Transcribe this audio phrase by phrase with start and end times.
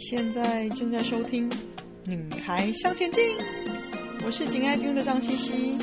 [0.00, 1.48] 现在正在收听
[2.06, 3.22] 《女孩向前进》，
[4.24, 5.78] 我是紧爱听的张茜茜，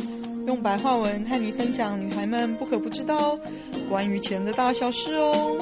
[0.48, 3.40] 用白话文和你分享女孩们不可不知道
[3.88, 5.56] 关于钱的大小事哦。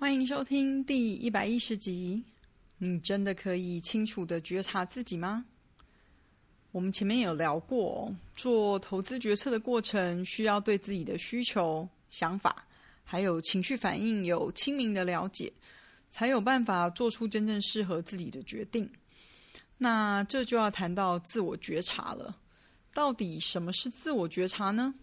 [0.00, 2.24] 欢迎收听第一百一十集。
[2.78, 5.44] 你真的可以清楚地觉察自己吗？
[6.72, 12.66] 我们前面有聊过，做投资决策的过程需要对自己的需求、想法。
[13.10, 15.52] 还有情绪反应有清明的了解，
[16.10, 18.88] 才有办法做出真正适合自己的决定。
[19.78, 22.36] 那这就要谈到自我觉察了。
[22.94, 24.94] 到底什么是自我觉察呢？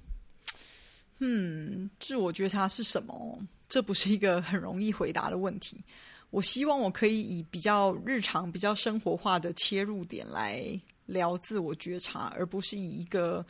[1.20, 3.38] 嗯，自我觉察是什么？
[3.68, 5.84] 这不是一个很容易回答的问题。
[6.30, 13.46] 我希望我可以以比较日常、比较生活化的切入点来聊自我觉察，而不是以一个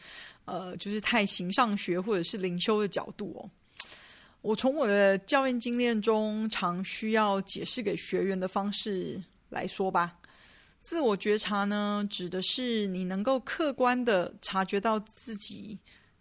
[0.46, 3.48] 呃，就是太形上学或者是灵修的角度哦。
[4.48, 10.18] 我从我的教练经验中常需要解释给学员的方式来说吧，
[10.80, 15.78] 自我觉察呢，指的是你能够客观地察觉到自己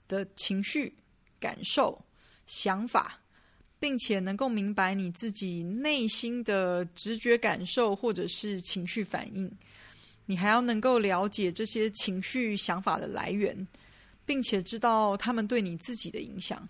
[0.08, 0.92] 的情绪、
[1.38, 2.04] 感受、
[2.48, 3.20] 想法，
[3.78, 9.48] 并且能够明白你自己内心的直觉感受或者是情绪反应。
[10.24, 13.69] 你还要能够了解这些情绪、想法的来源，
[14.24, 16.69] 并且知道他们对你自己的影响。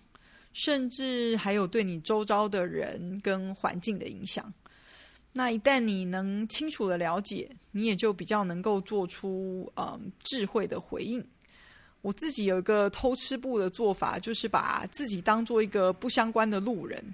[0.59, 4.51] 甚至还有对你周遭的人跟环境的影响。
[5.31, 11.23] 那一旦你能清楚的了解，你也就比较能够做出嗯智慧的回应。
[12.01, 17.13] 我自己有一个偷吃步的做法，就是把自己当做一个不相关的路人，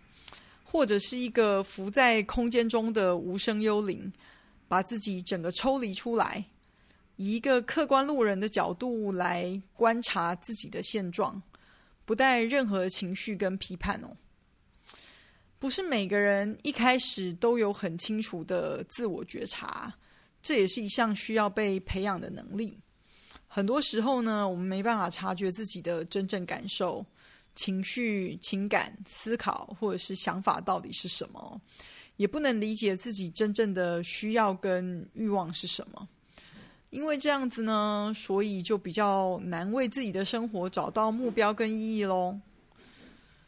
[0.63, 4.09] 或者是一个浮在空间中的无声幽灵，
[4.69, 6.45] 把自己整个抽离出来，
[7.17, 11.41] 以一个客观路人的角度来观察自己的现状。
[12.05, 14.15] 不带任何情绪跟批判哦，
[15.59, 19.93] 不是每个人一开始都有很清楚的自我觉察，
[20.41, 22.77] 这也是一项需要被培养的能力。
[23.47, 27.05] 很多时候呢，我们没办法察觉自己的真正感受、
[27.55, 31.61] 情绪、情感、思考或者是想法到底是什么，
[32.17, 36.09] 也不能理解自己真正的需要跟欲望是什么。
[36.93, 42.39] 因为这样子呢，所以就比较难为自己的生活找到目标跟意义喽。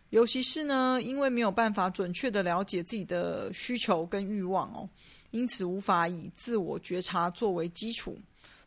[0.10, 4.90] 尤其是呢，因为没有办法准确的了解自己的需求跟欲望哦，
[5.30, 8.18] 因此无法以自我觉察作为基础，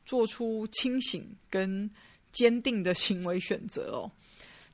[0.05, 1.91] 做出清醒跟
[2.31, 4.09] 坚定的行为选择哦。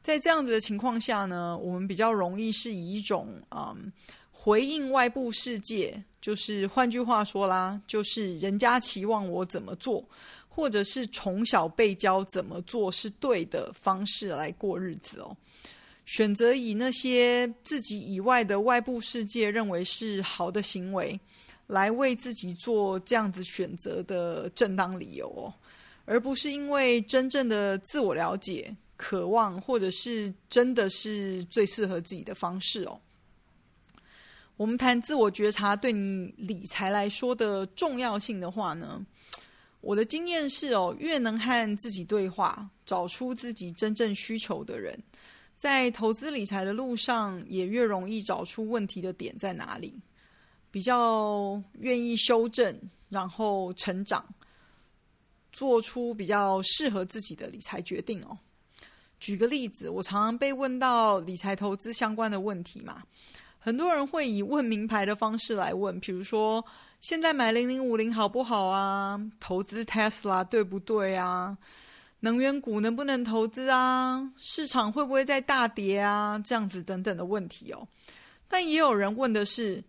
[0.02, 3.90] 在这样子的情况下呢，我们比较容易是以一种嗯。
[4.44, 10.06] 回应外部世界，就是换句话说啦，就是人家期望我怎么做，
[10.50, 15.34] 或者是从小被教怎么做是对的方式来过日子哦。
[16.04, 21.18] 选择以那些自己以外的外部世界认为是好的行为，
[21.68, 25.54] 来为自己做这样子选择的正当理由哦，
[26.04, 33.00] 而不是因为真正的自我了解、渴望，或者是真的是最适合自己的方式哦。
[34.56, 39.04] 我们谈自我觉察对你理财来说的重要性的话呢，
[39.80, 44.96] 我的经验是哦，越能和自己对话，找出自己真正需求的人，
[45.56, 49.92] 在投资理财的路上也越容易找出问题的点在哪里，
[50.70, 54.24] 比较愿意修正，然后成长，
[55.52, 58.38] 做出比较适合自己的理财决定哦。
[59.18, 63.02] 举个例子，我常常被问到理财投资相关的问题嘛。
[63.64, 66.62] 很多人会以问名牌的方式来问，比如说
[67.00, 69.18] 现在买零零五零好不好啊？
[69.40, 71.56] 投资 Tesla 对不对啊？
[72.20, 74.30] 能源股能不能投资啊？
[74.36, 76.38] 市场会不会再大跌啊？
[76.44, 77.88] 这样子等等的问题哦。
[78.46, 79.82] 但也有人问的是，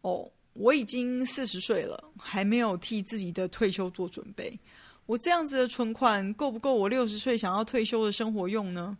[0.00, 4.58] 哦，我已经四十岁了，还没有替自己的退休做准备，
[5.04, 8.96] 我这样子的存款够不够我六十岁想要退休的生活用呢？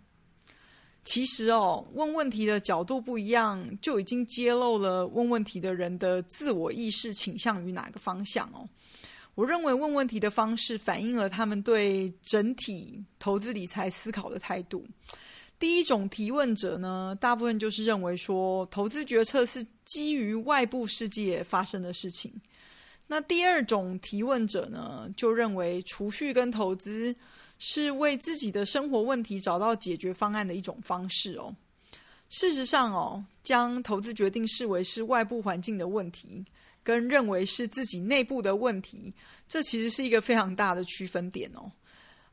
[1.02, 8.68] 其实哦，问问题的角度不一样，就已经揭露了问问题的人的自我意识倾向于哪个方向哦。
[9.34, 14.86] 我认为问问题的方式反映了他们对整体投资理财思考的态度。
[15.58, 22.32] 第一种提问者呢，大部分就是认为说，投资决策是基于外部世界发生的事情。
[23.06, 27.16] 那第二种提问者呢，就认为储蓄跟投资。
[27.60, 31.54] 是为自己的生活问题找到解决方案的一种方式哦。
[32.28, 36.44] 事实上哦，将投资决定视为是外部环境的问题，
[36.82, 39.12] 跟认为是自己内部的问题，
[39.46, 41.70] 这其实是一个非常大的区分点哦。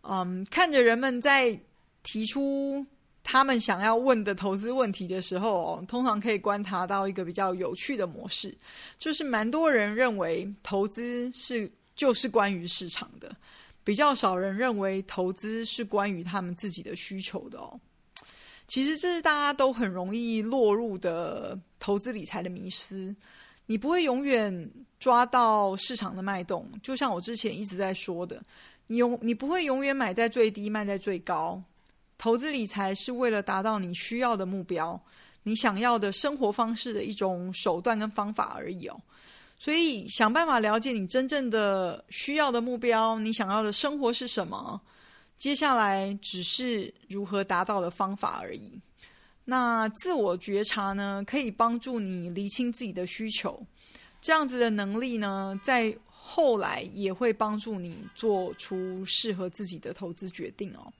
[0.03, 1.59] 嗯，看着人们在
[2.03, 2.85] 提出
[3.23, 8.55] 他们想要问的投资问题的时候哦，通常可以观察到一个比较有趣的模式，
[8.97, 13.35] 就是蛮多人认为投资是就是关于市场的，
[13.87, 17.79] 比较少人认为投资是关于他们自己的需求的哦。
[18.67, 23.15] 其实这是大家都很容易落入的投资理财的迷思，
[23.65, 24.69] 你不会永远
[24.99, 28.43] 抓到市场的脉动，就像我之前一直在说的，
[28.87, 31.63] 你永你不会永远买在最低，卖在最高。
[32.17, 35.01] 投资理财是为了达到你需要的目标，
[35.43, 38.99] 你想要的生活方式的一种手段跟方法而已哦。
[39.59, 44.79] 所以想办法了解你真正的需要的目标，你想要的生活是什么？
[45.37, 48.79] 接下来只是如何达到的方法而已。
[49.45, 53.65] 那自我觉察呢，可以帮助你厘清自己的需求。
[54.19, 60.91] 这样子的能力呢，在后来也会帮助你做出适合自己的投资决定哦。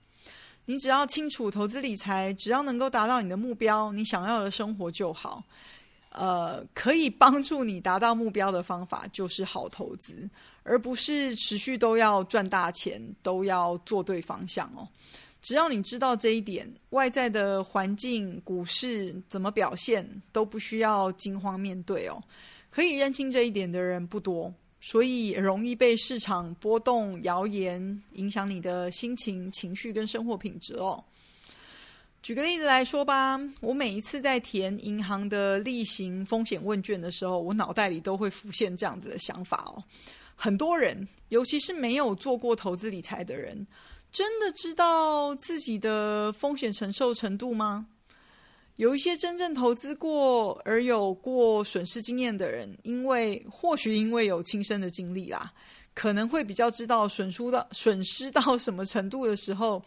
[0.64, 5.42] 你只要清楚投资理财，只要能够达到你的目标，你想要的生活就好。
[6.10, 10.28] 呃，可以帮助你达到目标的方法就是好投资，
[10.62, 14.88] 而不是持续都要赚大钱，都要做对方向哦。
[15.40, 22.22] 只要你知道这一点，外在的环境、股市怎么表现都不需要惊慌面对哦。
[22.70, 24.52] 可以认清这一点的人不多。
[24.80, 31.02] 所以容易被市场波动、谣言影响你的心情、情绪跟生活品质哦。
[32.22, 39.82] 举个例子来说吧，我每一次在填银行的例行风险问卷的时候，我脑袋里都会浮现这样子的想法哦。
[40.34, 43.66] 很多人，尤其是没有做过投资理财的人，
[44.12, 47.86] 真的知道自己的风险承受程度吗？
[48.76, 55.52] 有一些真正投资过而有过损失经验的人，因为或许因为有亲身的经历啦，
[55.94, 59.82] 可能会比较知道损失到损失到什么程度的时候，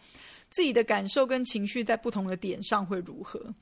[0.52, 3.52] 自己的感受跟情绪在不同的点上会如何。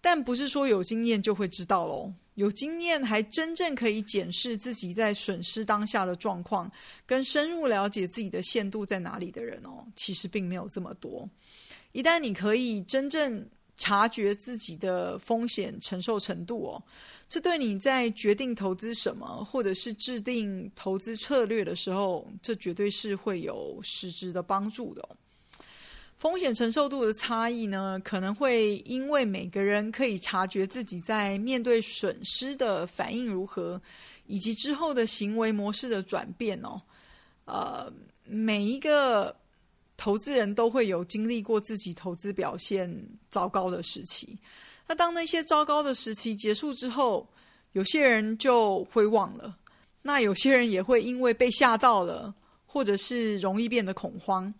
[0.00, 6.70] 但不是说有经验就会知道喽，有经验还真正可以检视自己在损失当下的状况，
[7.04, 11.28] 跟深入了解自己的限度在哪里的人哦，其实并没有这么多。
[11.90, 13.44] 一旦你可以真正
[13.76, 16.82] 察觉自己的风险承受程度哦，
[17.28, 25.08] 这对你在决定投资什么，或者是制定投资策略的时候，这绝对是会有实质的帮助的。
[26.18, 33.80] 风险承受度的差异呢，可能会因为每个人可以察觉自己在面对损失的反应如何，
[34.26, 36.82] 以及之后的行为模式的转变哦。
[37.46, 37.92] 呃，
[38.24, 39.34] 每一个。
[40.00, 42.88] 投资人都会有经历过自己投资表现
[43.30, 44.38] 糟糕的时期，
[44.86, 47.28] 那当那些糟糕的时期结束之后，
[47.72, 49.56] 有些人就会忘了，
[50.02, 52.32] 那有些人也会因为被吓到了，
[52.64, 54.54] 或者是容易变得恐慌，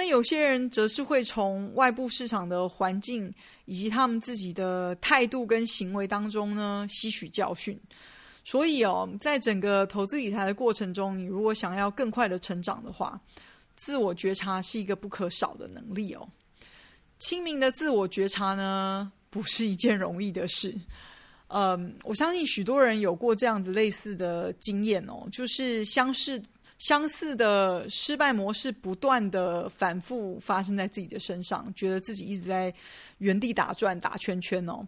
[0.00, 3.30] 那有些人则是会从外部市场的环境
[3.66, 7.78] 以及他们自己的态度跟行为当中呢，吸取教训。
[8.42, 13.20] 所以哦，在整个投资理财的过程中，你如果想要更快的成长的话，
[13.76, 16.26] 自我觉察是一个不可少的能力哦。
[17.18, 20.74] 清明的自我觉察呢，不是一件容易的事。
[21.48, 26.42] 嗯，我相信许多人有过这样子类似的经验哦，就是相似
[26.80, 32.72] 相似的失败模式不断的反复发生在自己的身上，觉得自己一直在
[33.18, 34.84] 原地打转、打圈圈哦。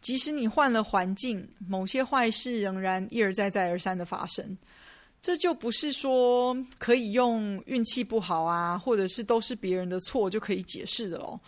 [0.00, 4.58] 即使你换了环境，某些坏事仍然一而再、再而三的发生。
[5.20, 11.38] 这就不是说可以用运气不好啊，或者是都是别人的错就可以解释的喽。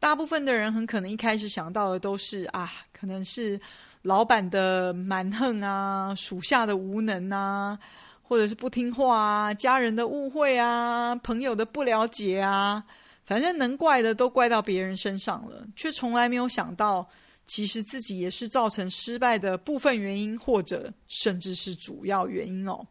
[0.00, 3.60] 大部分的人很可能一开始想到的都是啊，可能是
[4.00, 7.78] 老板的蛮横啊，属下的无能啊，
[8.26, 12.82] 或者是不听话啊，家人的误会啊，朋友的不了解啊，
[13.24, 17.06] 反正能怪的都怪到别人身上了，却从来没有想到，
[17.46, 22.86] 其实自己也是造成失败的部分原因，或者甚至是主要原因哦。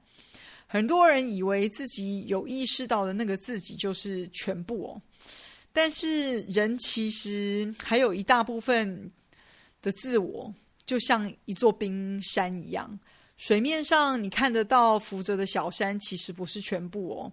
[0.68, 5.02] 很多人以为自己有意识到的那个自己就是全部哦，
[5.72, 9.12] 但是人其实还有一大部分
[9.82, 10.54] 的自我，
[10.86, 13.00] 就像一座冰山一样，
[13.46, 17.32] 水面上你看得到浮着的小山，其实不是全部哦，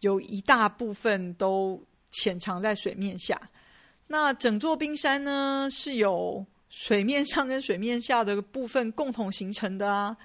[0.00, 1.78] 有一大部分都
[2.10, 3.38] 潜藏在水面下。
[4.06, 10.16] 那整座冰山呢，是由水面上跟水面下的部分共同形成的啊，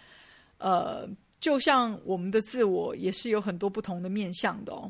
[0.59, 1.05] 呃。
[1.37, 4.89] 就像我们的自我也是有很多不同的面向的哦，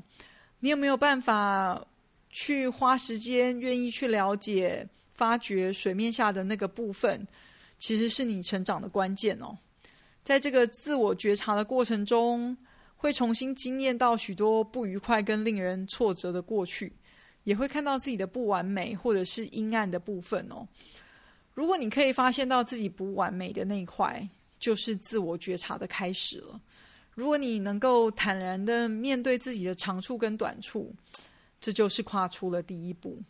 [0.59, 1.83] 你有没有办法
[2.29, 7.27] 去花时间，愿意去了解、发掘水面下的那个部分，
[7.79, 9.57] 其实是你成长的关键哦。
[10.25, 12.58] 在这个自我觉察的过程中，
[12.96, 16.91] 会重新经验到许多不愉快跟令人挫折的过去，
[17.44, 20.67] 也会看到自己的不完美或者是阴暗的部分哦。
[21.53, 24.27] 如果你可以发现到自己不完美的那一块，
[24.58, 26.60] 就是自我觉察的开始了。
[27.13, 30.91] 如果你能够坦然的面对自己的长处跟短处，
[31.62, 33.22] 这就是跨出了第一步。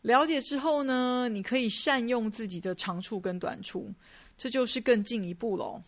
[0.00, 3.92] 了解之后呢，你可以善用自己的长处跟短处，
[4.38, 5.82] 这就是更进一步喽。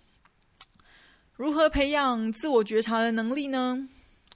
[1.43, 3.89] 如何培养自我觉察的能力呢？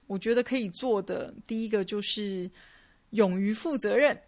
[0.08, 2.50] 我觉得可以做的第一个就是
[3.10, 4.20] 勇于负责任。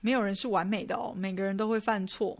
[0.00, 2.38] 没有人是完美的哦，每个人都会犯错。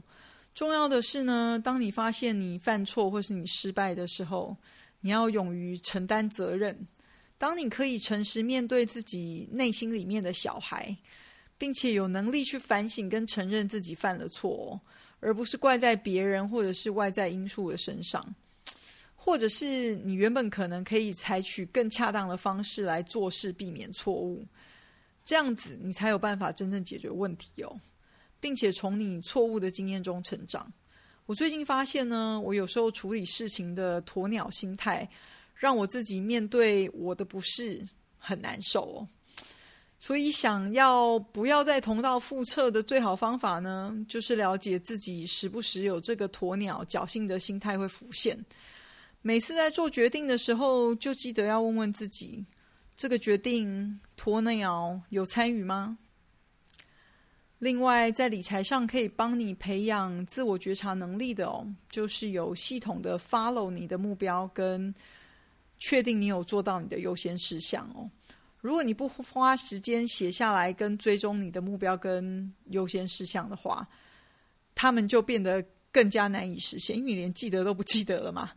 [0.54, 4.56] 重要的是呢，当你发现你犯错或是你失败的时候，
[5.00, 6.86] 你要勇于承担责任。
[7.36, 10.96] 当你可以诚实面对自己内心里面的小孩，
[11.58, 14.80] 并且有能力去反省跟承认自己犯了错，
[15.18, 18.24] 而不是怪在别人或者是外在因素的身上，
[19.24, 24.44] 或者是你原本可能可以采取更恰当的方式来做事，避免错误。
[25.24, 27.78] 这样子，你才有办法真正解决问题哦，
[28.40, 30.70] 并且从你错误的经验中成长。
[31.26, 35.08] 我最近发现呢，我有时候处理事情的鸵鸟心态，
[35.54, 37.80] 让我自己面对我的不是
[38.18, 39.08] 很难受哦。
[40.00, 48.36] 所以，想要不要再重蹈覆辙的最好方法呢，就是了解自己时不时有这个鸵鸟侥幸的心态会浮现。
[49.22, 52.44] 每次在做决定的时候，就记得要问问自己。
[52.94, 55.96] 这个决定，鸵鸟有参与吗？
[57.58, 64.92] 另外，在理财上可以帮你培养自我觉察能力的哦，就是有系统的 follow 你的目标，跟
[65.78, 68.10] 确定你有做到你的优先事项哦。
[68.60, 73.88] 如果你不花时间写下来跟追踪你的目标跟优先事项的话，
[74.74, 78.50] 他们就变得更加难以实现，因为你连记得都不记得了嘛。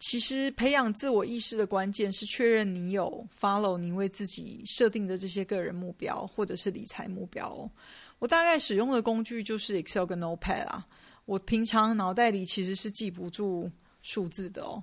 [0.00, 7.70] 其实，培养自我意识的关键是确认你有 follow 你为自己设定的这些个人目标或者是理财目标哦。
[8.18, 10.86] 我大概使用的工具就是 Excel 跟 Notepad 啊。
[11.26, 13.70] 我平常脑袋里其实是记不住
[14.02, 14.82] 数字的哦，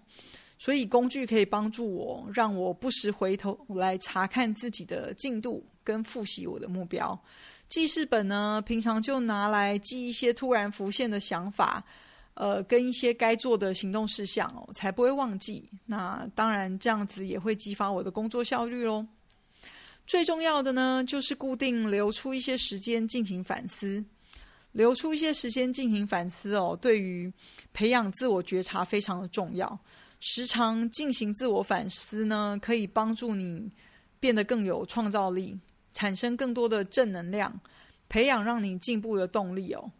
[0.59, 7.19] 所以工具可以帮助我，让我不时回头来查看自己的进度跟复习我的目标。
[7.67, 11.83] 记事本呢，平常就拿来记一些突然浮现的想法。
[12.39, 15.67] 呃，跟一些该做的行动事项哦，才不会忘记。
[15.87, 19.03] 那当然，这样子也会激发我的工作效率喽。
[20.05, 24.05] 最重要的呢，就是固定留出一些时间进行反思，
[24.73, 27.33] 留出一些时间进行反思哦，对于
[27.73, 29.79] 培养自我觉察非常的重要。
[30.19, 33.71] 时常进行自我反思呢，可以帮助你
[34.19, 35.59] 变得更有创造力，
[35.91, 37.59] 产生更多的正能量，
[38.07, 39.91] 培养让你进步的动力哦。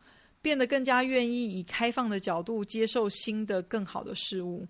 [0.48, 4.66] 变得更加愿意以开放的角度接受新的、更好的事物，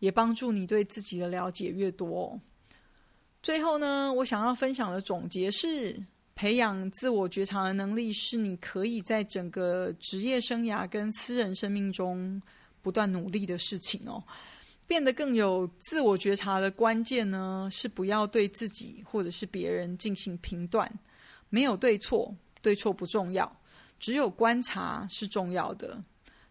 [0.00, 2.36] 也帮助你对自己的了解越多。
[3.40, 5.96] 最后呢，我想要分享的总结是：
[6.34, 12.42] 培养自我觉察的能力，是你可以在整个职业生涯跟私人生命中
[12.82, 14.20] 不断努力的事情哦。
[14.88, 20.92] 变得更有自我觉察的关键呢，是不要对自己或者是别人进行评断。
[21.50, 23.59] 没有对错，对错不重要。
[24.00, 26.02] 只有观察是重要的，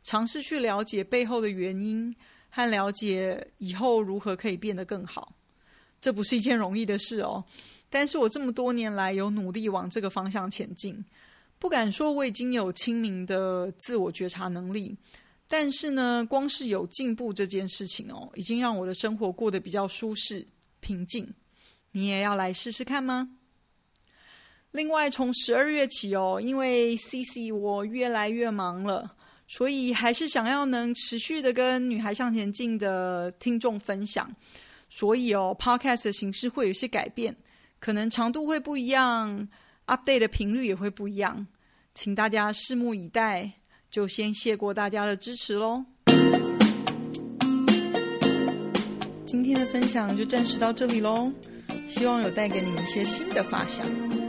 [0.04, 2.16] 尝试去了解背后的原因，
[2.50, 5.34] 和了解以后如何可以变得更好。
[6.00, 7.44] 这不是一件容易的事哦，
[7.90, 11.04] 但是我这么多年来有努力往这个方向前进。
[11.58, 14.96] 不敢说我已经有清明的自我觉察能力，
[15.48, 20.48] 但是呢，光是有进步这件事情哦，已经让我的生活过得比较舒适、
[20.80, 21.34] 平静。
[21.92, 23.32] 你也要来试试看吗？
[24.72, 29.12] 另外，从十二月起哦，因为 CC 我越来越忙了，
[29.48, 34.32] 所以还是想要能持续的跟女孩向前进的听众分享，
[34.88, 37.36] 所以哦，Podcast 的形式会有些改变，
[37.80, 39.48] 可能长度会不一样
[39.88, 41.48] ，update 的频率也会不一样，
[41.96, 43.52] 请大家拭目以待。
[43.90, 45.84] 就先谢过大家的支持喽。
[49.26, 51.32] 今天的分享就暂时到这里喽，
[51.88, 54.29] 希望有带给你们一些新的发想。